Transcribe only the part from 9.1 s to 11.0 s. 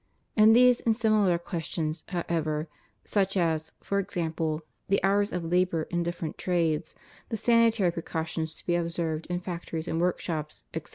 in factories and workshops, etc.